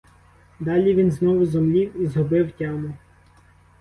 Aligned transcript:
Далі 0.59 0.93
він 0.95 1.11
знову 1.11 1.45
зомлів 1.45 2.01
і 2.01 2.07
згубив 2.07 2.51
тяму. 2.51 2.93